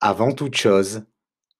[0.00, 1.02] Avant toute chose,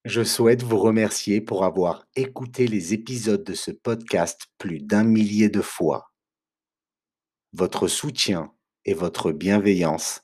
[0.05, 5.49] je souhaite vous remercier pour avoir écouté les épisodes de ce podcast plus d'un millier
[5.49, 6.13] de fois.
[7.53, 8.55] Votre soutien
[8.85, 10.23] et votre bienveillance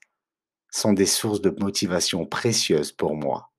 [0.70, 3.50] sont des sources de motivation précieuses pour moi.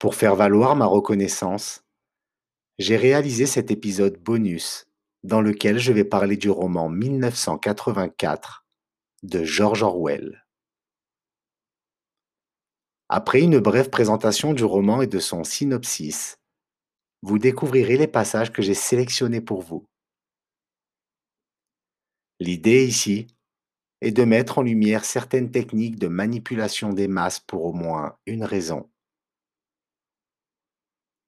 [0.00, 1.84] Pour faire valoir ma reconnaissance,
[2.80, 4.88] j'ai réalisé cet épisode bonus
[5.22, 8.66] dans lequel je vais parler du roman 1984
[9.22, 10.43] de George Orwell.
[13.16, 16.40] Après une brève présentation du roman et de son synopsis,
[17.22, 19.86] vous découvrirez les passages que j'ai sélectionnés pour vous.
[22.40, 23.28] L'idée ici
[24.00, 28.42] est de mettre en lumière certaines techniques de manipulation des masses pour au moins une
[28.42, 28.90] raison.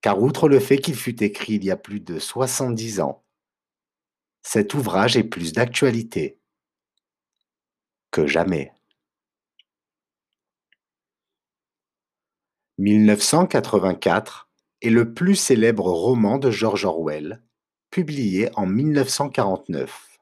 [0.00, 3.24] Car outre le fait qu'il fut écrit il y a plus de 70 ans,
[4.42, 6.40] cet ouvrage est plus d'actualité
[8.10, 8.75] que jamais.
[12.78, 14.50] 1984
[14.82, 17.42] est le plus célèbre roman de George Orwell,
[17.90, 20.18] publié en 1949.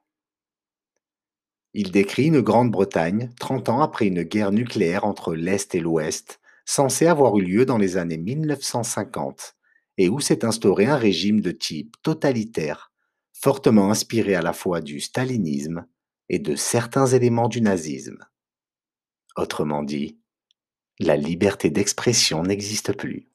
[1.72, 7.08] Il décrit une Grande-Bretagne 30 ans après une guerre nucléaire entre l'Est et l'Ouest, censée
[7.08, 9.56] avoir eu lieu dans les années 1950,
[9.98, 12.92] et où s'est instauré un régime de type totalitaire,
[13.32, 15.86] fortement inspiré à la fois du stalinisme
[16.28, 18.24] et de certains éléments du nazisme.
[19.36, 20.20] Autrement dit,
[20.98, 23.28] la liberté d'expression n'existe plus.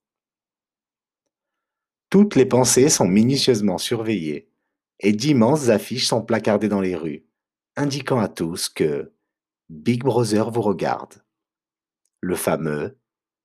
[2.10, 4.50] Toutes les pensées sont minutieusement surveillées
[5.00, 7.26] et d'immenses affiches sont placardées dans les rues,
[7.76, 9.14] indiquant à tous que
[9.70, 11.24] Big Brother vous regarde.
[12.22, 12.98] Le fameux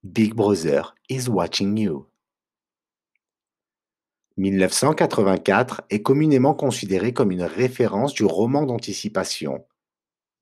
[0.02, 2.06] Big Brother is watching you.
[4.36, 9.64] 1984 est communément considéré comme une référence du roman d'anticipation,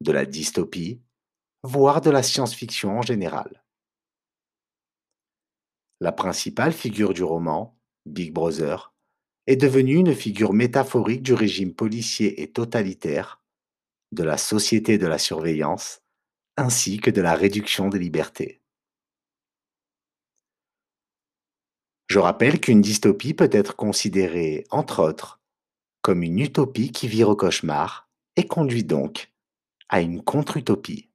[0.00, 1.02] de la dystopie,
[1.62, 3.61] voire de la science-fiction en général.
[6.02, 8.92] La principale figure du roman, Big Brother,
[9.46, 13.40] est devenue une figure métaphorique du régime policier et totalitaire,
[14.10, 16.02] de la société de la surveillance,
[16.56, 18.60] ainsi que de la réduction des libertés.
[22.08, 25.40] Je rappelle qu'une dystopie peut être considérée, entre autres,
[26.00, 29.32] comme une utopie qui vire au cauchemar et conduit donc
[29.88, 31.11] à une contre-utopie.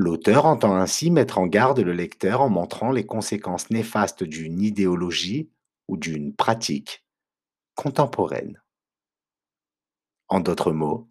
[0.00, 5.50] L'auteur entend ainsi mettre en garde le lecteur en montrant les conséquences néfastes d'une idéologie
[5.88, 7.04] ou d'une pratique
[7.74, 8.62] contemporaine.
[10.28, 11.08] En d'autres mots,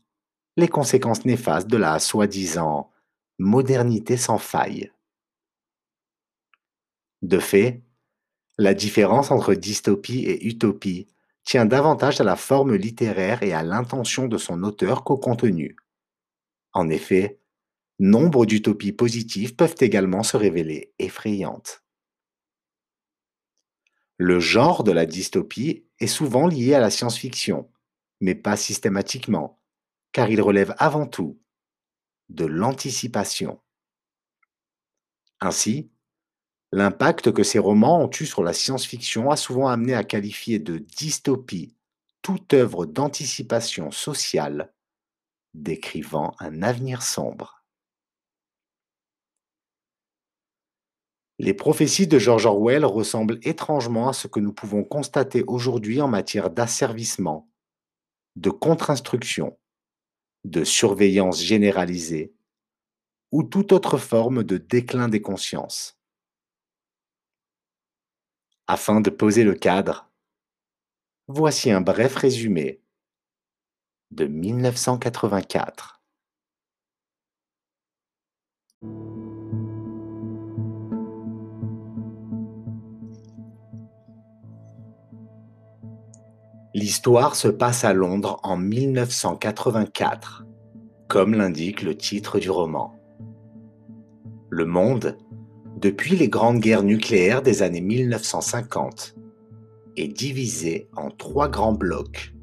[0.56, 2.90] les conséquences néfastes de la soi-disant
[3.40, 4.90] modernité sans faille.
[7.22, 7.82] De fait,
[8.58, 11.10] la différence entre dystopie et utopie
[11.44, 15.76] tient davantage à la forme littéraire et à l'intention de son auteur qu'au contenu.
[16.72, 17.42] En effet,
[18.00, 21.84] nombre d'utopies positives peuvent également se révéler effrayantes.
[24.18, 27.72] Le genre de la dystopie est souvent lié à la science-fiction,
[28.20, 29.62] mais pas systématiquement,
[30.12, 31.40] car il relève avant tout
[32.30, 33.60] de l'anticipation.
[35.40, 35.92] Ainsi,
[36.74, 40.78] L'impact que ces romans ont eu sur la science-fiction a souvent amené à qualifier de
[40.78, 41.76] dystopie
[42.22, 44.74] toute œuvre d'anticipation sociale
[45.54, 47.57] décrivant un avenir sombre.
[51.40, 56.08] Les prophéties de George Orwell ressemblent étrangement à ce que nous pouvons constater aujourd'hui en
[56.08, 57.48] matière d'asservissement,
[58.36, 59.58] de contre-instruction,
[60.46, 62.34] de surveillance généralisée
[63.32, 66.00] ou toute autre forme de déclin des consciences.
[68.66, 70.10] Afin de poser le cadre,
[71.28, 72.82] voici un bref résumé
[74.12, 76.02] de 1984.
[86.74, 90.46] L'histoire se passe à Londres en 1984,
[91.08, 92.94] comme l'indique le titre du roman.
[94.50, 95.18] Le monde
[95.80, 99.16] depuis les grandes guerres nucléaires des années 1950,
[99.96, 102.34] est divisé en trois grands blocs.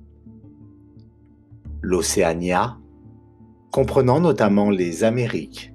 [1.83, 2.79] L'Océania,
[3.73, 5.75] comprenant notamment les Amériques,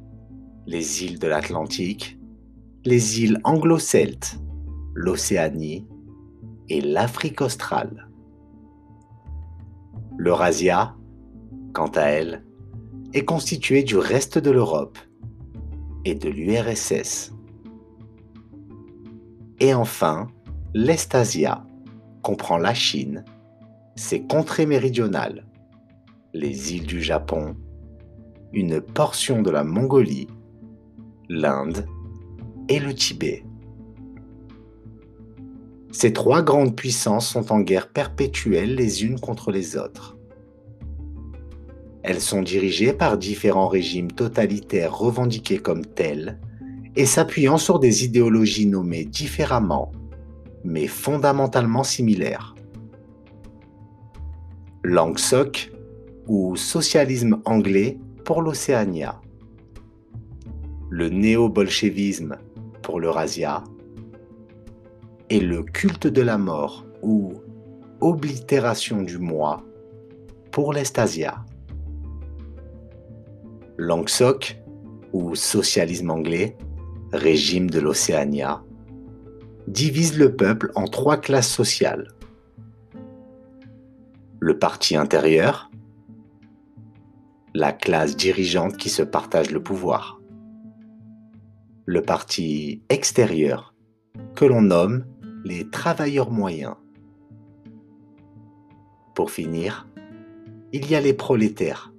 [0.67, 2.17] les îles de l'Atlantique,
[2.85, 4.39] les îles anglo-celtes,
[4.93, 5.85] l'Océanie
[6.69, 8.08] et l'Afrique australe.
[10.19, 10.95] L'Eurasia,
[11.73, 12.43] quant à elle,
[13.13, 14.97] est constituée du reste de l'Europe
[16.03, 17.31] et de l'URSS.
[19.61, 20.27] Et enfin,
[20.73, 21.65] l'Estasia
[22.21, 23.23] comprend la Chine,
[23.95, 25.47] ses contrées méridionales,
[26.33, 27.55] les îles du Japon
[28.53, 30.27] une portion de la Mongolie,
[31.29, 31.85] l'Inde
[32.67, 33.43] et le Tibet.
[35.91, 40.17] Ces trois grandes puissances sont en guerre perpétuelle les unes contre les autres.
[42.03, 46.39] Elles sont dirigées par différents régimes totalitaires revendiqués comme tels
[46.95, 49.91] et s'appuyant sur des idéologies nommées différemment,
[50.63, 52.55] mais fondamentalement similaires.
[54.83, 55.71] Langsoc
[56.27, 59.19] ou socialisme anglais pour l'Océania.
[60.89, 62.37] Le néo-bolchevisme
[62.81, 63.63] pour l'Eurasia
[65.29, 67.33] et le culte de la mort ou
[68.01, 69.63] oblitération du moi
[70.51, 71.45] pour l'Estasia.
[73.77, 74.59] Langsoc
[75.13, 76.57] ou socialisme anglais,
[77.11, 78.63] régime de l'Océania,
[79.67, 82.07] divise le peuple en trois classes sociales.
[84.39, 85.69] Le parti intérieur,
[87.53, 90.19] la classe dirigeante qui se partage le pouvoir.
[91.85, 93.73] Le parti extérieur,
[94.35, 95.05] que l'on nomme
[95.43, 96.75] les travailleurs moyens.
[99.15, 99.87] Pour finir,
[100.73, 101.93] il y a les prolétaires,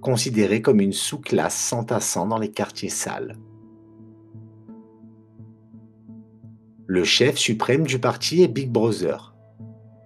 [0.00, 3.36] considérés comme une sous-classe s'entassant dans les quartiers sales.
[6.86, 9.34] Le chef suprême du parti est Big Brother,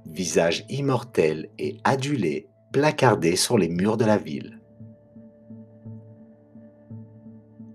[0.06, 4.60] visage immortel et adulé placardé sur les murs de la ville.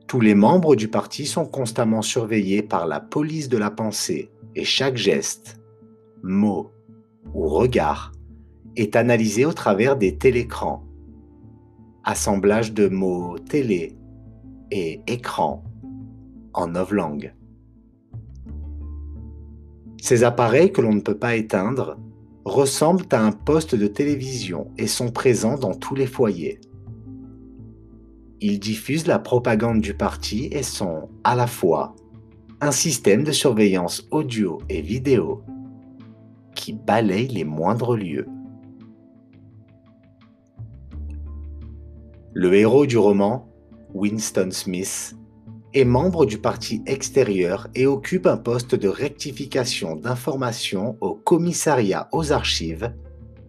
[0.08, 4.64] Tous les membres du parti sont constamment surveillés par la police de la pensée et
[4.64, 5.60] chaque geste,
[6.24, 6.72] mot
[7.34, 8.12] ou regard
[8.76, 10.84] est analysé au travers des télécrans,
[12.04, 13.98] assemblage de mots télé
[14.72, 15.64] et écran
[16.54, 17.34] en langues.
[20.02, 21.98] Ces appareils que l'on ne peut pas éteindre
[22.46, 26.60] ressemblent à un poste de télévision et sont présents dans tous les foyers.
[28.42, 31.96] Ils diffusent la propagande du parti et sont, à la fois,
[32.62, 35.44] un système de surveillance audio et vidéo
[36.56, 38.28] qui balaye les moindres lieux.
[42.34, 43.48] Le héros du roman,
[43.94, 45.16] Winston Smith,
[45.74, 52.34] est membre du parti extérieur et occupe un poste de rectification d'informations au commissariat aux
[52.34, 52.94] archives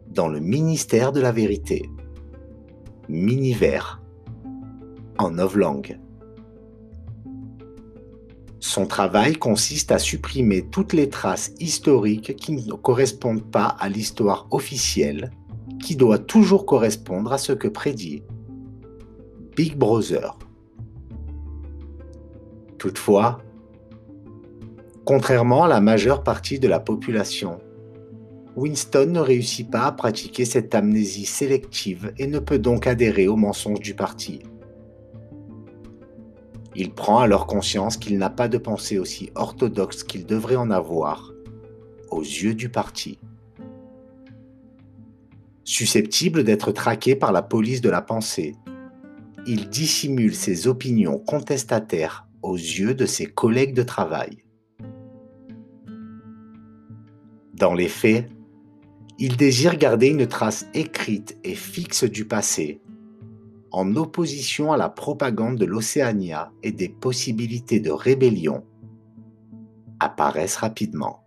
[0.06, 1.88] dans le ministère de la vérité.
[3.08, 3.80] Miniver
[5.18, 5.98] en novlangue.
[8.70, 14.46] Son travail consiste à supprimer toutes les traces historiques qui ne correspondent pas à l'histoire
[14.52, 15.32] officielle,
[15.82, 18.22] qui doit toujours correspondre à ce que prédit
[19.56, 20.38] Big Brother.
[22.78, 23.42] Toutefois,
[25.04, 27.58] contrairement à la majeure partie de la population,
[28.54, 33.34] Winston ne réussit pas à pratiquer cette amnésie sélective et ne peut donc adhérer aux
[33.34, 34.44] mensonges du parti.
[36.76, 41.32] Il prend alors conscience qu'il n'a pas de pensée aussi orthodoxe qu'il devrait en avoir
[42.10, 43.18] aux yeux du parti.
[45.64, 48.56] Susceptible d'être traqué par la police de la pensée,
[49.46, 54.44] il dissimule ses opinions contestataires aux yeux de ses collègues de travail.
[57.54, 58.28] Dans les faits,
[59.18, 62.80] il désire garder une trace écrite et fixe du passé,
[63.72, 68.64] en opposition à la propagande de l'Océania et des possibilités de rébellion,
[70.00, 71.24] apparaissent rapidement.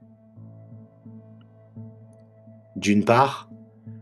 [2.76, 3.50] D'une part,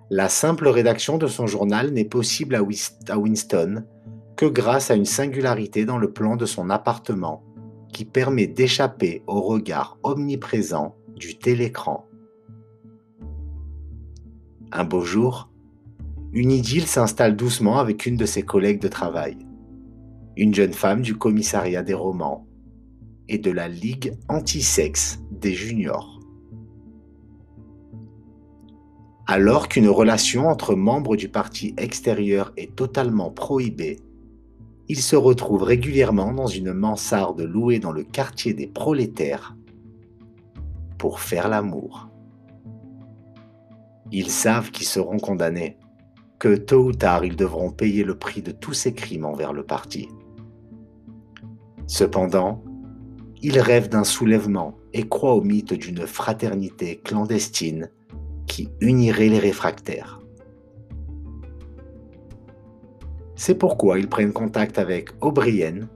[0.10, 3.86] la simple rédaction de son journal n'est possible à Winston
[4.36, 7.44] que grâce à une singularité dans le plan de son appartement
[7.94, 12.08] qui permet d'échapper au regard omniprésent du télécran.
[14.72, 15.51] Un beau jour,
[16.34, 19.38] une idylle s'installe doucement avec une de ses collègues de travail,
[20.38, 22.48] une jeune femme du commissariat des romans
[23.28, 26.20] et de la Ligue anti-sexe des juniors.
[29.28, 34.00] Alors qu'une relation entre membres du parti extérieur est totalement prohibée,
[34.88, 39.56] il se retrouve régulièrement dans une mansarde louée dans le quartier des prolétaires
[40.98, 42.10] pour faire l'amour.
[44.12, 45.78] Ils savent qu'ils seront condamnés,
[46.42, 49.62] que tôt ou tard ils devront payer le prix de tous ces crimes envers le
[49.62, 50.10] parti.
[51.86, 52.64] Cependant,
[53.44, 57.92] ils rêvent d'un soulèvement et croient au mythe d'une fraternité clandestine
[58.48, 60.20] qui unirait les réfractaires.
[63.36, 65.90] C'est pourquoi ils prennent contact avec O'Brien,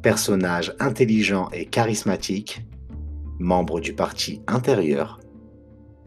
[0.00, 2.64] personnage intelligent et charismatique,
[3.40, 5.18] membre du parti intérieur,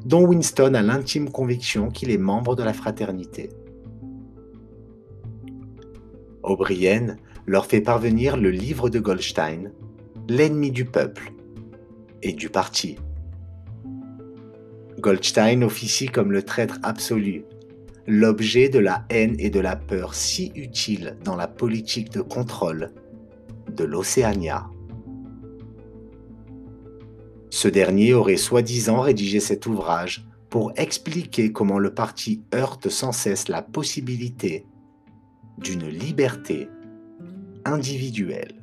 [0.06, 3.50] dont Winston a l'intime conviction qu'il est membre de la fraternité.
[6.44, 9.72] O'Brien leur fait parvenir le livre de Goldstein,
[10.30, 11.34] L'ennemi du peuple
[12.22, 12.98] et du parti.
[15.00, 17.44] Goldstein officie comme le traître absolu,
[18.08, 22.92] l'objet de la haine et de la peur si utile dans la politique de contrôle
[23.76, 24.68] de l'Océania.
[27.50, 33.48] Ce dernier aurait soi-disant rédigé cet ouvrage pour expliquer comment le parti heurte sans cesse
[33.48, 34.66] la possibilité
[35.62, 36.70] d'une liberté
[37.66, 38.56] individuelle.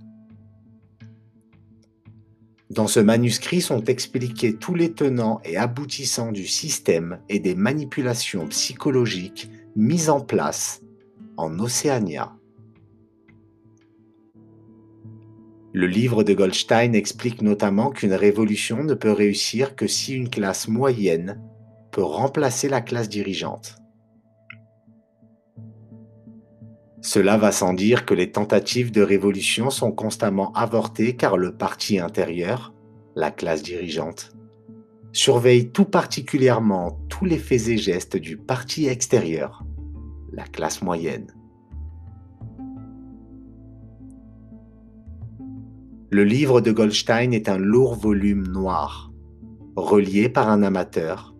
[2.71, 8.47] Dans ce manuscrit sont expliqués tous les tenants et aboutissants du système et des manipulations
[8.49, 10.83] psychologiques mises en place
[11.38, 12.35] en Océania.
[15.73, 20.69] Le livre de Goldstein explique notamment qu'une révolution ne peut réussir que si une classe
[20.69, 21.40] moyenne
[21.90, 23.76] peut remplacer la classe dirigeante.
[27.00, 32.00] Cela va sans dire que les tentatives de révolution sont constamment avortées car le parti
[32.00, 32.75] intérieur,
[33.14, 34.33] la classe dirigeante,
[35.12, 39.64] surveille tout particulièrement tous les faits et gestes du parti extérieur,
[40.33, 41.33] la classe moyenne.
[46.11, 49.12] Le livre de Goldstein est un lourd volume noir,
[49.76, 51.35] relié par un amateur,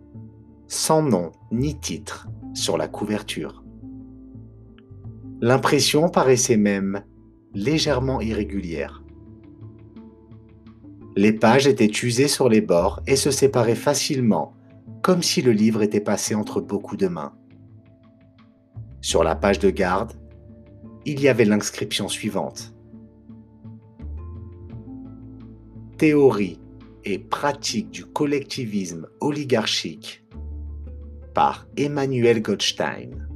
[0.67, 3.58] sans nom ni titre sur la couverture.
[5.41, 7.03] L'impression paraissait même
[7.53, 9.03] légèrement irrégulière.
[11.15, 14.53] Les pages étaient usées sur les bords et se séparaient facilement,
[15.01, 17.33] comme si le livre était passé entre beaucoup de mains.
[18.99, 20.13] Sur la page de garde,
[21.05, 22.73] il y avait l'inscription suivante.
[25.97, 26.59] Théorie
[27.05, 30.25] et pratique du collectivisme oligarchique
[31.33, 33.28] par Emmanuel Goldstein.